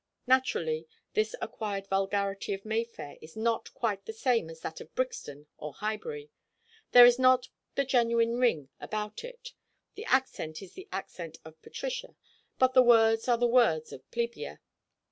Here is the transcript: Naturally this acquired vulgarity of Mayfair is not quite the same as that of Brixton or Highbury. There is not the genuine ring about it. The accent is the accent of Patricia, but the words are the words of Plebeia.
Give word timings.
Naturally 0.25 0.87
this 1.13 1.35
acquired 1.43 1.85
vulgarity 1.85 2.55
of 2.55 2.65
Mayfair 2.65 3.19
is 3.21 3.35
not 3.37 3.71
quite 3.75 4.07
the 4.07 4.13
same 4.13 4.49
as 4.49 4.61
that 4.61 4.81
of 4.81 4.95
Brixton 4.95 5.45
or 5.59 5.73
Highbury. 5.73 6.31
There 6.91 7.05
is 7.05 7.19
not 7.19 7.49
the 7.75 7.85
genuine 7.85 8.39
ring 8.39 8.69
about 8.79 9.23
it. 9.23 9.53
The 9.93 10.05
accent 10.05 10.59
is 10.63 10.73
the 10.73 10.89
accent 10.91 11.37
of 11.45 11.61
Patricia, 11.61 12.15
but 12.57 12.73
the 12.73 12.81
words 12.81 13.27
are 13.27 13.37
the 13.37 13.45
words 13.45 13.93
of 13.93 14.01
Plebeia. 14.09 14.57